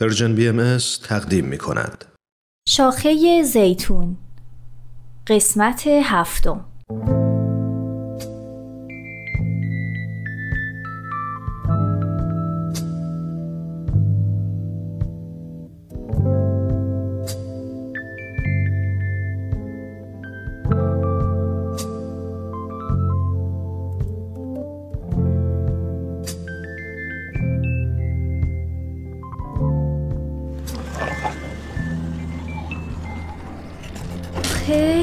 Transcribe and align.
پرژن 0.00 0.34
بی 0.34 0.48
ام 0.48 0.78
تقدیم 1.02 1.44
می 1.44 1.58
کند. 1.58 2.04
شاخه 2.68 3.42
زیتون 3.42 4.16
قسمت 5.26 5.86
هفتم 5.86 6.64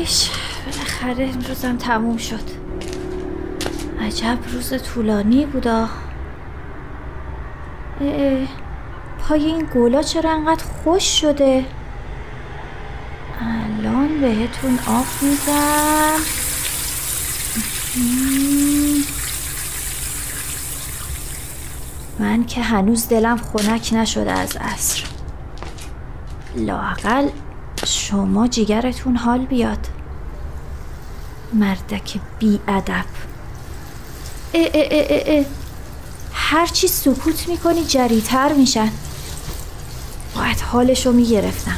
خیش 0.05 0.29
بالاخره 0.65 1.31
روزم 1.47 1.77
تموم 1.77 2.17
شد. 2.17 2.43
عجب 4.01 4.37
روز 4.53 4.83
طولانی 4.83 5.45
بودا 5.45 5.79
اه 5.81 5.89
اه، 8.01 8.47
پای 9.19 9.45
این 9.45 9.65
گولا 9.65 10.01
چرا 10.01 10.31
انقدر 10.31 10.63
خوش 10.63 11.21
شده؟ 11.21 11.65
الان 13.41 14.21
بهتون 14.21 14.79
آب 14.87 15.05
میدم. 15.21 16.19
مم. 17.97 19.03
من 22.19 22.45
که 22.45 22.61
هنوز 22.61 23.07
دلم 23.07 23.37
خنک 23.37 23.89
نشده 23.93 24.31
از 24.31 24.55
عصر. 24.55 25.03
لاقل 26.55 27.29
شما 27.85 28.47
جیگرتون 28.47 29.15
حال 29.15 29.45
بیاد. 29.45 29.87
مردک 31.53 32.19
بی 32.39 32.59
ادب 32.67 33.05
اه 34.53 34.65
اه 34.73 34.87
اه 34.91 35.05
اه. 35.09 35.37
اه. 35.39 35.45
هرچی 36.33 36.87
سکوت 36.87 37.47
می‌کنی 37.47 37.85
جریتر 37.85 38.53
میشن. 38.53 38.91
باید 40.35 40.59
حالشو 40.59 41.11
می‌گرفتم. 41.11 41.77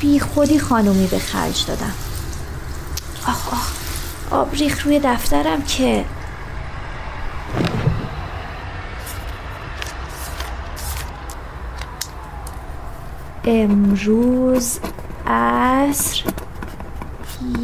بی 0.00 0.20
خودی 0.20 0.58
خانومی 0.58 1.06
به 1.06 1.18
خرج 1.18 1.66
دادم. 1.66 1.92
آخ 3.28 3.52
آخ 3.52 3.72
آب 4.30 4.54
ریخ 4.54 4.86
روی 4.86 5.00
دفترم 5.04 5.62
که 5.62 6.04
امروز 13.44 14.78
عصر 15.26 16.22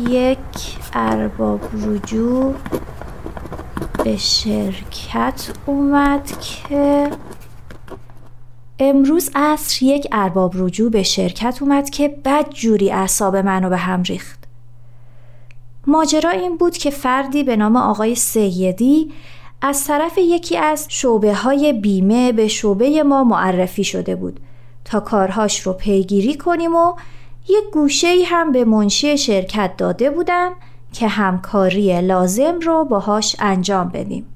یک 0.09 0.39
ارباب 0.93 1.61
رجوع 1.87 2.55
به 4.05 4.17
شرکت 4.17 5.53
اومد 5.67 6.33
که 6.41 7.11
امروز 8.79 9.31
عصر 9.35 9.83
یک 9.83 10.09
ارباب 10.13 10.53
رجوع 10.57 10.91
به 10.91 11.03
شرکت 11.03 11.63
اومد 11.63 11.91
که 11.91 12.09
بد 12.25 12.51
جوری 12.51 12.91
اعصاب 12.91 13.37
منو 13.37 13.69
به 13.69 13.77
هم 13.77 14.03
ریخت. 14.03 14.39
ماجرا 15.87 16.31
این 16.31 16.57
بود 16.57 16.77
که 16.77 16.91
فردی 16.91 17.45
به 17.45 17.57
نام 17.57 17.77
آقای 17.77 18.15
سیدی 18.15 19.13
از 19.63 19.85
طرف 19.87 20.19
یکی 20.19 20.57
از 20.57 20.87
شعبه 20.89 21.35
های 21.35 21.73
بیمه 21.73 22.33
به 22.33 22.49
شعبه 22.49 23.03
ما 23.03 23.25
معرفی 23.25 23.85
شده 23.85 24.17
بود 24.17 24.41
تا 24.85 25.01
کارهاش 25.01 25.61
رو 25.61 25.73
پیگیری 25.73 26.37
کنیم 26.37 26.77
و 26.77 26.95
یک 27.49 27.65
گوشه 27.73 28.15
هم 28.27 28.53
به 28.53 28.65
منشی 28.65 29.19
شرکت 29.19 29.77
داده 29.77 30.11
بودن 30.11 30.51
که 30.93 31.09
همکاری 31.09 32.01
لازم 32.01 32.59
رو 32.61 32.85
باهاش 32.85 33.37
انجام 33.39 33.89
بدیم. 33.89 34.27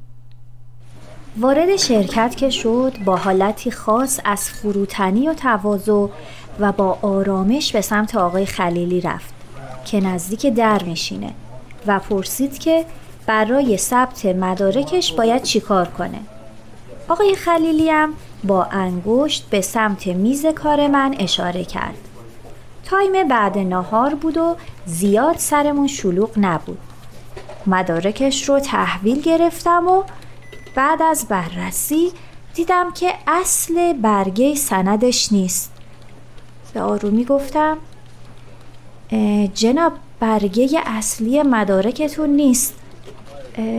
وارد 1.36 1.76
شرکت 1.76 2.36
که 2.36 2.50
شد 2.50 2.92
با 3.04 3.16
حالتی 3.16 3.70
خاص 3.70 4.20
از 4.24 4.50
فروتنی 4.50 5.28
و 5.28 5.34
تواضع 5.34 6.06
و 6.60 6.72
با 6.72 6.98
آرامش 7.02 7.72
به 7.72 7.80
سمت 7.80 8.16
آقای 8.16 8.46
خلیلی 8.46 9.00
رفت 9.00 9.34
که 9.84 10.00
نزدیک 10.00 10.46
در 10.46 10.82
میشینه 10.82 11.30
و 11.86 11.98
پرسید 11.98 12.58
که 12.58 12.84
برای 13.26 13.76
ثبت 13.76 14.26
مدارکش 14.26 15.12
باید 15.12 15.42
چیکار 15.42 15.88
کنه. 15.88 16.20
آقای 17.08 17.34
خلیلی 17.34 17.90
هم 17.90 18.14
با 18.44 18.64
انگشت 18.64 19.46
به 19.50 19.60
سمت 19.60 20.06
میز 20.06 20.46
کار 20.46 20.88
من 20.88 21.14
اشاره 21.18 21.64
کرد. 21.64 22.11
تایم 22.92 23.28
بعد 23.28 23.58
ناهار 23.58 24.14
بود 24.14 24.36
و 24.36 24.56
زیاد 24.86 25.36
سرمون 25.36 25.86
شلوغ 25.86 26.30
نبود. 26.36 26.78
مدارکش 27.66 28.48
رو 28.48 28.60
تحویل 28.60 29.20
گرفتم 29.20 29.88
و 29.88 30.02
بعد 30.74 31.02
از 31.02 31.26
بررسی 31.28 32.12
دیدم 32.54 32.92
که 32.92 33.14
اصل 33.26 33.92
برگه 33.92 34.54
سندش 34.54 35.32
نیست. 35.32 35.72
به 36.74 36.80
آرومی 36.80 37.24
گفتم 37.24 37.78
"اه، 39.10 39.46
جناب 39.46 39.92
برگه 40.20 40.80
اصلی 40.86 41.42
مدارکتون 41.42 42.30
نیست. 42.30 42.74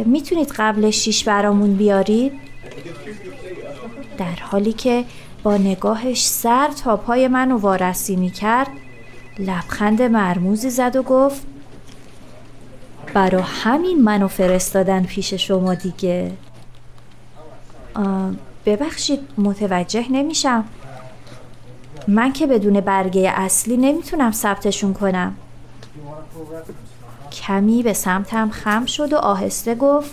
می‌تونید 0.06 0.52
قبل 0.58 0.90
شیش 0.90 1.24
برامون 1.24 1.74
بیارید؟ 1.76 2.34
در 4.18 4.36
حالی 4.42 4.74
که 4.74 5.06
با 5.44 5.58
نگاهش 5.58 6.26
سر 6.26 6.68
تا 6.84 6.98
پای 6.98 7.28
منو 7.28 7.58
وارسی 7.58 8.16
می 8.16 8.30
کرد 8.30 8.68
لبخند 9.40 10.02
مرموزی 10.02 10.70
زد 10.70 10.96
و 10.96 11.04
گفت 11.04 11.42
برا 13.14 13.42
همین 13.42 14.04
منو 14.04 14.28
فرستادن 14.28 15.04
پیش 15.04 15.34
شما 15.34 15.74
دیگه. 15.74 16.32
ببخشید 18.66 19.20
متوجه 19.38 20.06
نمیشم. 20.12 20.66
من 22.08 22.34
که 22.34 22.48
بدون 22.48 22.82
برگه 22.82 23.34
اصلی 23.36 23.78
نمی‌تونم 23.78 24.32
ثبتشون 24.32 24.94
کنم. 24.94 25.36
کمی 27.32 27.84
به 27.84 27.94
سمتم 27.94 28.50
خم 28.50 28.86
شد 28.86 29.14
و 29.14 29.18
آهسته 29.18 29.76
گفت 29.76 30.12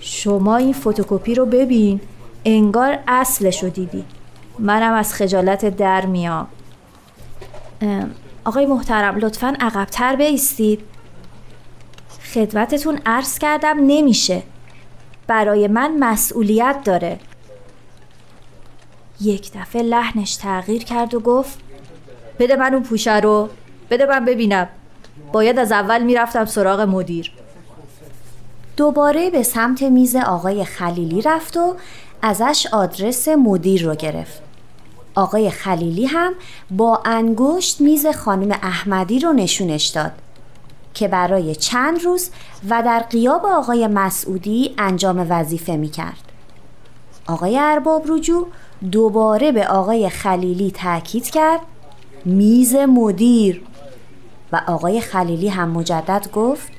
شما 0.00 0.56
این 0.56 0.72
فتوکپی 0.72 1.34
رو 1.34 1.46
ببین 1.46 2.00
انگار 2.44 2.98
اصلشو 3.08 3.68
دیدی. 3.68 4.04
منم 4.58 4.94
از 4.94 5.14
خجالت 5.14 5.76
در 5.76 6.06
میام. 6.06 6.36
ام، 6.38 6.61
آقای 8.44 8.66
محترم 8.66 9.16
لطفا 9.16 9.56
عقبتر 9.60 10.16
بیستید 10.16 10.80
خدمتتون 12.34 13.00
عرض 13.06 13.38
کردم 13.38 13.76
نمیشه. 13.86 14.42
برای 15.26 15.68
من 15.68 15.96
مسئولیت 15.98 16.76
داره. 16.84 17.20
یک 19.20 19.52
دفعه 19.54 19.82
لحنش 19.82 20.36
تغییر 20.36 20.84
کرد 20.84 21.14
و 21.14 21.20
گفت 21.20 21.58
بده 22.38 22.56
من 22.56 22.74
اون 22.74 22.82
پوشه 22.82 23.16
رو. 23.16 23.48
بده 23.90 24.06
من 24.06 24.24
ببینم. 24.24 24.68
باید 25.32 25.58
از 25.58 25.72
اول 25.72 26.02
می‌رفتم 26.02 26.44
سراغ 26.44 26.80
مدیر. 26.80 27.32
دوباره 28.76 29.30
به 29.30 29.42
سمت 29.42 29.82
میز 29.82 30.16
آقای 30.16 30.64
خلیلی 30.64 31.22
رفت 31.22 31.56
و 31.56 31.76
ازش 32.22 32.66
آدرس 32.72 33.28
مدیر 33.28 33.84
رو 33.84 33.94
گرفت. 33.94 34.42
آقای 35.14 35.50
خلیلی 35.50 36.06
هم 36.06 36.32
با 36.70 37.02
انگشت 37.04 37.80
میز 37.80 38.06
خانم 38.06 38.58
احمدی 38.62 39.18
رو 39.18 39.32
نشونش 39.32 39.86
داد 39.86 40.12
که 40.94 41.08
برای 41.08 41.54
چند 41.54 42.04
روز 42.04 42.30
و 42.70 42.82
در 42.82 42.98
قیاب 42.98 43.46
آقای 43.46 43.86
مسعودی 43.86 44.74
انجام 44.78 45.26
وظیفه 45.30 45.76
می 45.76 45.88
کرد. 45.88 46.32
آقای 47.26 47.58
ارباب 47.58 48.04
رجوع 48.08 48.46
دوباره 48.90 49.52
به 49.52 49.66
آقای 49.66 50.08
خلیلی 50.08 50.70
تاکید 50.70 51.30
کرد 51.30 51.60
میز 52.24 52.74
مدیر 52.74 53.62
و 54.52 54.60
آقای 54.66 55.00
خلیلی 55.00 55.48
هم 55.48 55.68
مجدد 55.68 56.30
گفت 56.32 56.72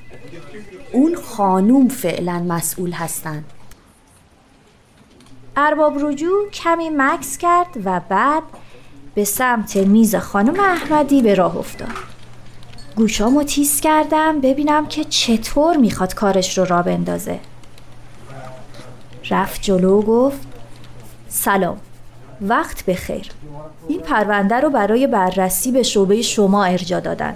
اون 0.94 1.16
خانوم 1.16 1.88
فعلا 1.88 2.40
مسئول 2.40 2.92
هستند. 2.92 3.46
ارباب 5.58 6.06
رجوع 6.06 6.50
کمی 6.50 6.90
مکس 6.90 7.38
کرد 7.38 7.68
و 7.86 8.02
بعد 8.10 8.44
به 9.16 9.24
سمت 9.24 9.78
میز 9.78 10.16
خانم 10.16 10.60
احمدی 10.60 11.22
به 11.22 11.36
راه 11.36 11.58
افتاد. 11.58 11.88
گوشامو 12.96 13.44
تیز 13.44 13.82
کردم 13.82 14.42
ببینم 14.42 14.88
که 14.88 15.04
چطور 15.04 15.78
می‌خواد 15.78 16.14
کارش 16.14 16.58
رو 16.58 16.66
را 16.66 16.82
بندازه. 16.82 17.40
رفت 19.30 19.62
جلو 19.62 20.00
و 20.00 20.02
گفت 20.02 20.48
سلام 21.28 21.78
وقت 22.42 22.86
بخیر 22.86 23.30
این 23.88 24.00
پرونده 24.00 24.56
رو 24.56 24.70
برای 24.70 25.08
بررسی 25.08 25.72
به 25.72 25.84
شعبه 25.84 26.22
شما 26.22 26.64
ارجا 26.64 27.00
دادن 27.00 27.36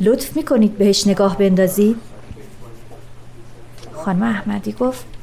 لطف 0.00 0.36
می‌کنید 0.36 0.78
بهش 0.78 1.06
نگاه 1.06 1.38
بندازید 1.38 1.96
خانم 3.92 4.22
احمدی 4.22 4.72
گفت 4.72 5.15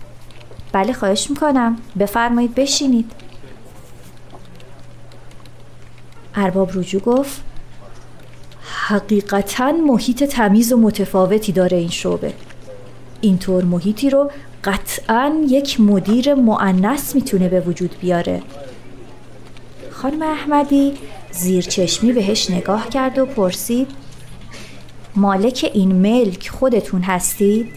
بله 0.73 0.93
خواهش 0.93 1.29
می‌کنم. 1.29 1.77
بفرمایید 1.99 2.55
بشینید. 2.55 3.11
ارباب 6.35 6.77
رجوع 6.77 7.01
گفت 7.01 7.41
حقیقتا 8.87 9.71
محیط 9.71 10.23
تمیز 10.23 10.73
و 10.73 10.77
متفاوتی 10.77 11.51
داره 11.51 11.77
این 11.77 11.89
شعبه. 11.89 12.33
اینطور 13.21 13.63
محیطی 13.63 14.09
رو 14.09 14.31
قطعا 14.63 15.43
یک 15.47 15.79
مدیر 15.79 16.33
معنس 16.33 17.15
می‌تونه 17.15 17.49
به 17.49 17.59
وجود 17.59 17.95
بیاره. 18.01 18.41
خانم 19.91 20.21
احمدی 20.21 20.93
زیر 21.31 21.63
چشمی 21.63 22.13
بهش 22.13 22.51
نگاه 22.51 22.89
کرد 22.89 23.17
و 23.17 23.25
پرسید 23.25 23.87
مالک 25.15 25.71
این 25.73 25.91
ملک 25.91 26.49
خودتون 26.49 27.01
هستید؟ 27.01 27.69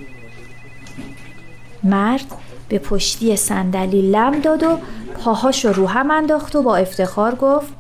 مرد 1.85 2.25
به 2.69 2.79
پشتی 2.79 3.37
صندلی 3.37 4.11
لم 4.11 4.41
داد 4.41 4.63
و 4.63 4.79
پاهاش 5.19 5.65
رو 5.65 5.89
هم 5.89 6.11
انداخت 6.11 6.57
و 6.57 6.63
با 6.63 6.77
افتخار 6.77 7.35
گفت 7.35 7.73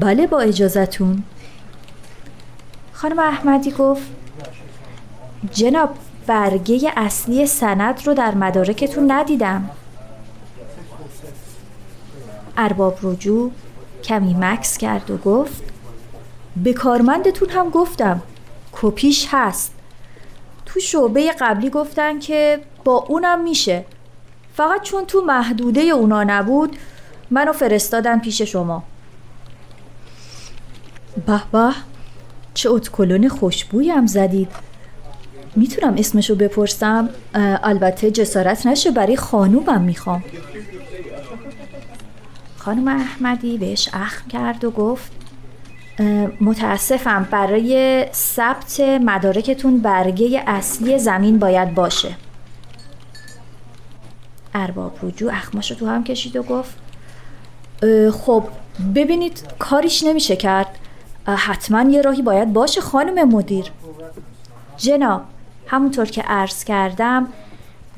بله 0.00 0.26
با 0.26 0.40
اجازتون. 0.40 1.22
خانم 2.92 3.18
احمدی 3.18 3.70
گفت 3.70 4.02
جناب 5.52 5.90
برگه 6.26 6.92
اصلی 6.96 7.46
سند 7.46 8.06
رو 8.06 8.14
در 8.14 8.34
مدارکتون 8.34 9.12
ندیدم. 9.12 9.70
ارباب 12.56 12.98
رجوع 13.02 13.52
کمی 14.04 14.34
مکس 14.34 14.78
کرد 14.78 15.10
و 15.10 15.16
گفت 15.16 15.62
به 16.56 16.72
کارمندتون 16.72 17.48
هم 17.50 17.70
گفتم 17.70 18.22
کپیش 18.72 19.28
هست. 19.30 19.73
تو 20.74 20.80
شعبه 20.80 21.32
قبلی 21.40 21.70
گفتن 21.70 22.18
که 22.18 22.60
با 22.84 22.92
اونم 23.08 23.42
میشه. 23.42 23.84
فقط 24.54 24.82
چون 24.82 25.04
تو 25.04 25.20
محدوده 25.20 25.80
اونا 25.80 26.22
نبود 26.22 26.76
منو 27.30 27.52
فرستادن 27.52 28.18
پیش 28.18 28.42
شما. 28.42 28.82
به 31.26 31.40
به 31.52 31.72
چه 32.54 32.70
اتکلون 32.70 33.28
خوشبوی 33.28 33.90
هم 33.90 34.06
زدید. 34.06 34.48
می‌تونم 35.56 35.94
اسمشو 35.98 36.34
بپرسم؟ 36.34 37.08
البته 37.62 38.10
جسارت 38.10 38.66
نشه 38.66 38.90
برای 38.90 39.16
خانومم 39.16 39.80
می‌خوام. 39.80 40.24
خانم 42.56 42.88
احمدی 42.88 43.58
بهش 43.58 43.88
اخم 43.92 44.28
کرد 44.28 44.64
و 44.64 44.70
گفت 44.70 45.12
متاسفم 46.40 47.28
برای 47.30 48.04
ثبت 48.12 48.80
مدارکتون 48.80 49.78
برگه 49.78 50.42
اصلی 50.46 50.98
زمین 50.98 51.38
باید 51.38 51.74
باشه. 51.74 52.16
ارباب 54.54 54.92
رجوع 55.02 55.32
اخماشو 55.32 55.74
تو 55.74 55.86
هم 55.86 56.04
کشید 56.04 56.36
و 56.36 56.42
گفت 56.42 56.76
خب 58.12 58.44
ببینید 58.94 59.42
کاریش 59.58 60.02
نمیشه 60.02 60.36
کرد. 60.36 60.78
حتما 61.26 61.90
یه 61.90 62.02
راهی 62.02 62.22
باید 62.22 62.52
باشه 62.52 62.80
خانم 62.80 63.28
مدیر. 63.28 63.72
جناب 64.76 65.22
همونطور 65.66 66.06
که 66.06 66.22
عرض 66.22 66.64
کردم 66.64 67.28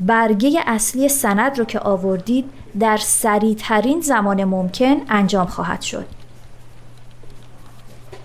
برگه 0.00 0.60
اصلی 0.66 1.08
سند 1.08 1.58
رو 1.58 1.64
که 1.64 1.80
آوردید 1.80 2.50
در 2.80 2.96
سریعترین 2.96 4.00
زمان 4.00 4.44
ممکن 4.44 4.96
انجام 5.08 5.46
خواهد 5.46 5.82
شد. 5.82 6.15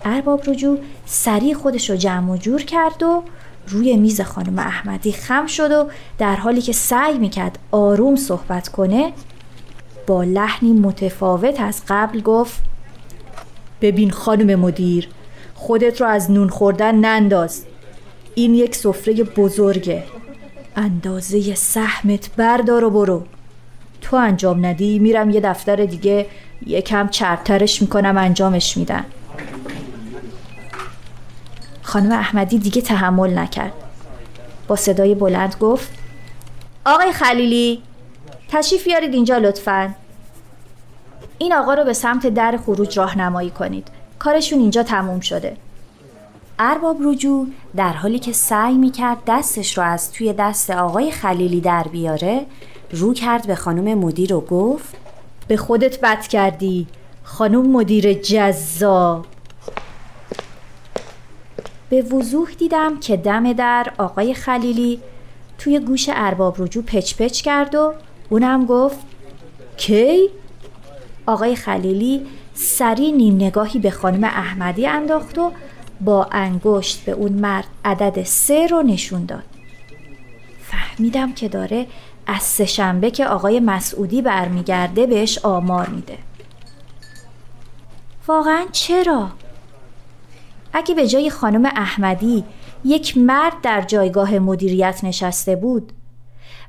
ارباب 0.04 0.50
رجوع 0.50 0.78
سریع 1.06 1.54
خودش 1.54 1.90
رو 1.90 1.96
جمع 1.96 2.32
و 2.32 2.36
جور 2.36 2.62
کرد 2.62 3.02
و 3.02 3.22
روی 3.68 3.96
میز 3.96 4.20
خانم 4.20 4.58
احمدی 4.58 5.12
خم 5.12 5.46
شد 5.46 5.72
و 5.72 5.88
در 6.18 6.36
حالی 6.36 6.62
که 6.62 6.72
سعی 6.72 7.18
می‌کرد 7.18 7.58
آروم 7.70 8.16
صحبت 8.16 8.68
کنه 8.68 9.12
با 10.06 10.22
لحنی 10.22 10.72
متفاوت 10.72 11.60
از 11.60 11.82
قبل 11.88 12.20
گفت 12.20 12.62
ببین 13.80 14.10
خانم 14.10 14.60
مدیر 14.60 15.08
خودت 15.54 16.00
رو 16.00 16.06
از 16.06 16.30
نون 16.30 16.48
خوردن 16.48 16.94
ننداز. 16.94 17.64
این 18.34 18.54
یک 18.54 18.74
سفره 18.74 19.14
بزرگه. 19.14 20.04
اندازه 20.76 21.54
سهمت 21.54 22.30
بردار 22.36 22.84
و 22.84 22.90
برو. 22.90 23.22
تو 24.00 24.16
انجام 24.16 24.66
ندی 24.66 24.98
میرم 24.98 25.30
یه 25.30 25.40
دفتر 25.40 25.76
دیگه 25.76 26.26
یکم 26.66 27.08
چرترش 27.08 27.82
می‌کنم 27.82 28.18
انجامش 28.18 28.76
میدن. 28.76 29.04
خانم 31.92 32.12
احمدی 32.12 32.58
دیگه 32.58 32.82
تحمل 32.82 33.38
نکرد. 33.38 33.72
با 34.68 34.76
صدای 34.76 35.14
بلند 35.14 35.56
گفت 35.60 35.90
آقای 36.86 37.12
خلیلی 37.12 37.82
تشریف 38.48 38.84
بیارید 38.84 39.14
اینجا 39.14 39.38
لطفا. 39.38 39.94
این 41.38 41.52
آقا 41.52 41.74
رو 41.74 41.84
به 41.84 41.92
سمت 41.92 42.26
در 42.26 42.58
خروج 42.66 42.98
راهنمایی 42.98 43.50
کنید. 43.50 43.88
کارشون 44.18 44.58
اینجا 44.58 44.82
تموم 44.82 45.20
شده. 45.20 45.56
ارباب 46.58 46.96
رجوع 47.00 47.46
در 47.76 47.92
حالی 47.92 48.18
که 48.18 48.32
سعی 48.32 48.74
می‌کرد 48.74 49.18
دستش 49.26 49.78
رو 49.78 49.84
از 49.84 50.12
توی 50.12 50.32
دست 50.32 50.70
آقای 50.70 51.10
خلیلی 51.10 51.60
در 51.60 51.82
بیاره 51.82 52.46
رو 52.90 53.14
کرد 53.14 53.46
به 53.46 53.54
خانم 53.54 53.98
مدیر 53.98 54.34
و 54.34 54.40
گفت 54.40 54.96
به 55.48 55.56
خودت 55.56 56.00
بد 56.00 56.26
کردی 56.26 56.86
خانم 57.22 57.66
مدیر 57.66 58.12
جذاب. 58.12 59.26
به 61.92 62.02
وضوح 62.02 62.50
دیدم 62.58 63.00
که 63.00 63.16
دم 63.16 63.52
در 63.52 63.92
آقای 63.98 64.34
خلیلی 64.34 65.00
توی 65.58 65.80
گوش 65.80 66.10
ارباب 66.12 66.62
رجوع 66.62 66.84
پچ 66.84 67.14
پچ 67.14 67.40
کرد 67.40 67.74
و 67.74 67.94
اونم 68.30 68.66
گفت 68.66 68.98
کی؟ 69.76 70.28
آقای 71.26 71.56
خلیلی 71.56 72.26
سری 72.54 73.12
نیم 73.12 73.34
نگاهی 73.34 73.78
به 73.78 73.90
خانم 73.90 74.24
احمدی 74.24 74.86
انداخت 74.86 75.38
و 75.38 75.52
با 76.00 76.28
انگشت 76.32 77.04
به 77.04 77.12
اون 77.12 77.32
مرد 77.32 77.66
عدد 77.84 78.22
سه 78.22 78.66
رو 78.66 78.82
نشون 78.82 79.24
داد 79.24 79.44
فهمیدم 80.62 81.32
که 81.32 81.48
داره 81.48 81.86
از 82.26 82.42
سهشنبه 82.42 83.10
که 83.10 83.26
آقای 83.26 83.60
مسعودی 83.60 84.22
برمیگرده 84.22 85.06
بهش 85.06 85.38
آمار 85.38 85.88
میده 85.88 86.18
واقعا 88.26 88.64
چرا؟ 88.72 89.28
اگه 90.72 90.94
به 90.94 91.06
جای 91.08 91.30
خانم 91.30 91.64
احمدی 91.66 92.44
یک 92.84 93.18
مرد 93.18 93.60
در 93.62 93.82
جایگاه 93.82 94.38
مدیریت 94.38 95.00
نشسته 95.04 95.56
بود 95.56 95.92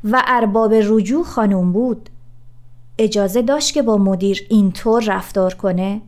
و 0.03 0.23
ارباب 0.27 0.73
رجوع 0.73 1.23
خانم 1.23 1.71
بود 1.71 2.09
اجازه 2.97 3.41
داشت 3.41 3.73
که 3.73 3.81
با 3.81 3.97
مدیر 3.97 4.47
اینطور 4.49 5.03
رفتار 5.07 5.53
کنه؟ 5.53 6.01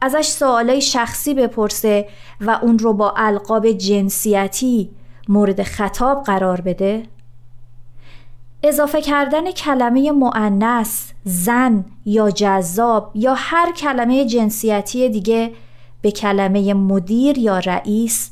ازش 0.00 0.26
سوالای 0.26 0.80
شخصی 0.80 1.34
بپرسه 1.34 2.08
و 2.40 2.58
اون 2.62 2.78
رو 2.78 2.92
با 2.92 3.14
القاب 3.16 3.72
جنسیتی 3.72 4.90
مورد 5.28 5.62
خطاب 5.62 6.22
قرار 6.22 6.60
بده؟ 6.60 7.02
اضافه 8.62 9.02
کردن 9.02 9.50
کلمه 9.50 10.12
معنس، 10.12 11.12
زن 11.24 11.84
یا 12.06 12.30
جذاب 12.30 13.10
یا 13.14 13.34
هر 13.36 13.72
کلمه 13.72 14.24
جنسیتی 14.24 15.08
دیگه 15.08 15.52
به 16.02 16.10
کلمه 16.10 16.74
مدیر 16.74 17.38
یا 17.38 17.58
رئیس 17.58 18.30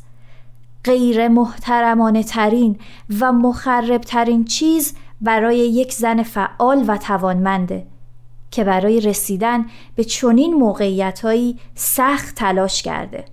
غیر 0.85 1.29
محترمانه 1.29 2.23
ترین 2.23 2.79
و 3.21 3.33
مخرب 3.33 4.01
ترین 4.01 4.45
چیز 4.45 4.95
برای 5.21 5.59
یک 5.59 5.93
زن 5.93 6.23
فعال 6.23 6.85
و 6.87 6.97
توانمنده 6.97 7.87
که 8.51 8.65
برای 8.65 9.01
رسیدن 9.01 9.67
به 9.95 10.05
چنین 10.05 10.55
موقعیتهایی 10.55 11.59
سخت 11.75 12.35
تلاش 12.35 12.83
کرده. 12.83 13.25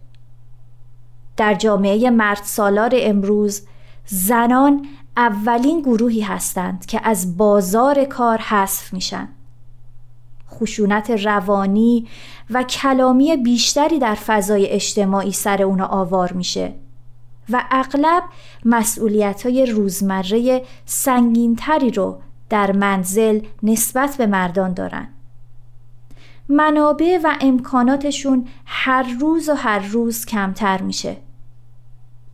در 1.38 1.54
جامعه 1.54 2.10
مرد 2.10 2.42
سالار 2.44 2.92
امروز 2.94 3.62
زنان 4.06 4.86
اولین 5.18 5.82
گروهی 5.82 6.22
هستند 6.22 6.86
که 6.86 7.02
از 7.04 7.38
بازار 7.38 8.06
کار 8.06 8.38
حذف 8.38 8.94
میشن. 8.94 9.28
خشونت 10.52 11.12
روانی 11.12 12.08
و 12.50 12.64
کلامی 12.64 13.38
بیشتری 13.38 14.00
در 14.00 14.16
فضای 14.16 14.68
اجتماعی 14.68 15.32
سر 15.32 15.64
اونا 15.64 15.86
آوار 15.86 16.34
میشه 16.34 16.74
و 17.50 17.64
اغلب 17.72 18.24
مسئولیت 18.66 19.46
های 19.46 19.66
روزمره 19.66 20.62
سنگینتری 20.86 21.92
رو 21.92 22.22
در 22.50 22.72
منزل 22.72 23.42
نسبت 23.64 24.18
به 24.18 24.26
مردان 24.28 24.74
دارن. 24.74 25.08
منابع 26.50 27.20
و 27.24 27.36
امکاناتشون 27.42 28.48
هر 28.66 29.04
روز 29.20 29.50
و 29.50 29.54
هر 29.54 29.80
روز 29.80 30.26
کمتر 30.26 30.82
میشه. 30.82 31.18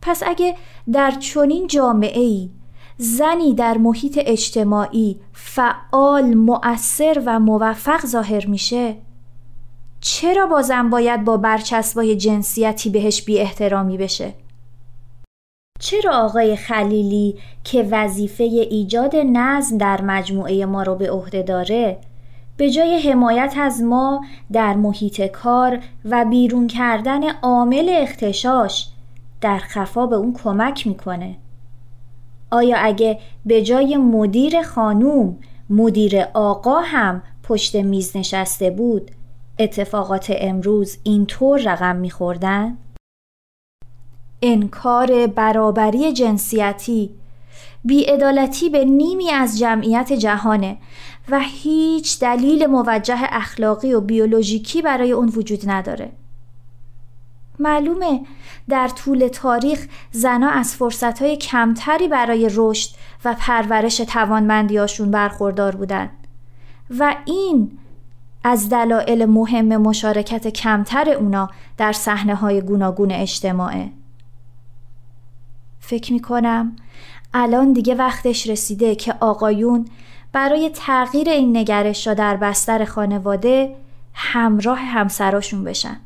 پس 0.02 0.22
اگه 0.26 0.56
در 0.92 1.10
چنین 1.10 1.66
جامعه 1.66 2.20
ای 2.20 2.50
زنی 2.96 3.54
در 3.54 3.78
محیط 3.78 4.18
اجتماعی 4.22 5.20
فعال، 5.32 6.34
مؤثر 6.34 7.22
و 7.26 7.40
موفق 7.40 8.06
ظاهر 8.06 8.46
میشه 8.46 8.96
چرا 10.00 10.46
بازم 10.46 10.90
باید 10.90 11.24
با 11.24 11.36
برچسبای 11.36 12.16
جنسیتی 12.16 12.90
بهش 12.90 13.22
بی 13.22 13.38
احترامی 13.38 13.96
بشه؟ 13.98 14.34
چرا 15.80 16.16
آقای 16.16 16.56
خلیلی 16.56 17.38
که 17.64 17.88
وظیفه 17.90 18.44
ایجاد 18.44 19.16
نظم 19.16 19.78
در 19.78 20.02
مجموعه 20.02 20.66
ما 20.66 20.82
رو 20.82 20.94
به 20.94 21.10
عهده 21.10 21.42
داره 21.42 21.98
به 22.56 22.70
جای 22.70 23.10
حمایت 23.10 23.54
از 23.58 23.82
ما 23.82 24.24
در 24.52 24.74
محیط 24.74 25.26
کار 25.26 25.78
و 26.04 26.24
بیرون 26.24 26.66
کردن 26.66 27.30
عامل 27.42 27.96
اختشاش 28.02 28.88
در 29.40 29.58
خفا 29.58 30.06
به 30.06 30.16
اون 30.16 30.32
کمک 30.44 30.86
می‌کنه 30.86 31.36
آیا 32.52 32.76
اگه 32.78 33.18
به 33.46 33.62
جای 33.62 33.96
مدیر 33.96 34.62
خانوم 34.62 35.38
مدیر 35.70 36.24
آقا 36.34 36.80
هم 36.80 37.22
پشت 37.42 37.76
میز 37.76 38.16
نشسته 38.16 38.70
بود 38.70 39.10
اتفاقات 39.58 40.32
امروز 40.36 40.98
اینطور 41.02 41.60
رقم 41.60 41.96
میخوردن؟ 41.96 42.76
انکار 44.42 45.26
برابری 45.26 46.12
جنسیتی 46.12 47.10
بیعدالتی 47.84 48.68
به 48.68 48.84
نیمی 48.84 49.30
از 49.30 49.58
جمعیت 49.58 50.12
جهانه 50.12 50.76
و 51.28 51.40
هیچ 51.40 52.20
دلیل 52.20 52.66
موجه 52.66 53.18
اخلاقی 53.20 53.92
و 53.92 54.00
بیولوژیکی 54.00 54.82
برای 54.82 55.12
اون 55.12 55.28
وجود 55.28 55.70
نداره 55.70 56.12
معلومه. 57.58 58.20
در 58.68 58.88
طول 58.88 59.28
تاریخ 59.28 59.86
زنها 60.10 60.50
از 60.50 60.74
فرصتهای 60.74 61.36
کمتری 61.36 62.08
برای 62.08 62.50
رشد 62.54 62.90
و 63.24 63.36
پرورش 63.38 63.96
توانمندیاشون 63.96 65.10
برخوردار 65.10 65.76
بودن. 65.76 66.10
و 66.98 67.16
این 67.24 67.78
از 68.44 68.68
دلایل 68.68 69.24
مهم 69.24 69.76
مشارکت 69.76 70.48
کمتر 70.48 71.10
اونا 71.10 71.50
در 71.76 71.92
صحنه 71.92 72.34
های 72.34 72.60
گوناگون 72.60 73.10
اجتماعه. 73.12 73.90
فکر 75.80 76.12
می‌کنم 76.12 76.76
الان 77.34 77.72
دیگه 77.72 77.94
وقتش 77.94 78.46
رسیده 78.46 78.94
که 78.94 79.14
آقایون 79.20 79.88
برای 80.32 80.70
تغییر 80.74 81.28
این 81.28 81.56
نگرش 81.56 82.06
را 82.06 82.14
در 82.14 82.36
بستر 82.36 82.84
خانواده 82.84 83.76
همراه 84.14 84.78
همسراشون 84.78 85.64
بشن. 85.64 86.00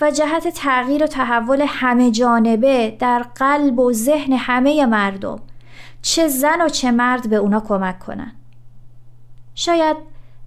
و 0.00 0.10
جهت 0.10 0.48
تغییر 0.48 1.04
و 1.04 1.06
تحول 1.06 1.64
همه 1.68 2.10
جانبه 2.10 2.96
در 2.98 3.22
قلب 3.34 3.78
و 3.78 3.92
ذهن 3.92 4.32
همه 4.32 4.86
مردم. 4.86 5.40
چه 6.02 6.28
زن 6.28 6.60
و 6.60 6.68
چه 6.68 6.90
مرد 6.90 7.30
به 7.30 7.36
اونا 7.36 7.60
کمک 7.60 7.98
کنن. 7.98 8.32
شاید 9.54 9.96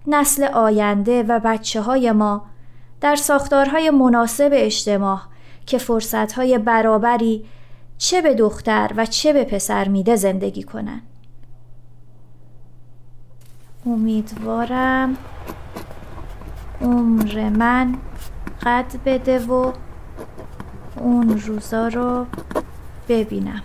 نسل 0.08 0.44
آینده 0.44 1.24
و 1.24 1.40
بچه 1.40 1.82
های 1.82 2.12
ما 2.12 2.46
در 3.02 3.16
ساختارهای 3.16 3.90
مناسب 3.90 4.50
اجتماع 4.54 5.20
که 5.66 5.78
فرصتهای 5.78 6.58
برابری 6.58 7.46
چه 7.98 8.22
به 8.22 8.34
دختر 8.34 8.92
و 8.96 9.06
چه 9.06 9.34
به 9.34 9.44
پسر 9.44 9.88
میده 9.88 10.16
زندگی 10.16 10.64
کنن. 10.64 11.02
امیدوارم 13.86 15.18
عمر 16.82 17.50
من 17.50 17.98
قد 18.66 18.86
بده 19.06 19.40
و 19.40 19.72
اون 20.96 21.42
روزا 21.48 21.88
رو 21.88 22.26
ببینم. 23.10 23.62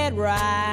red 0.00 0.16
ride. 0.16 0.69